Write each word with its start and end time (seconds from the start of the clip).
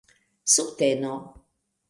subteno 0.53 1.13